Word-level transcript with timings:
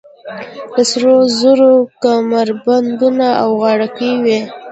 د 0.75 0.77
سرو 0.91 1.15
زرو 1.39 1.71
کمربندونه 2.03 3.27
او 3.41 3.49
غاړکۍ 3.61 4.13
وې 4.23 4.39